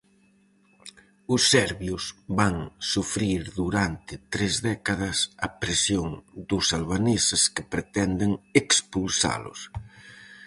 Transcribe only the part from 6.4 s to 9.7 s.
dos albaneses que pretenden expulsalos.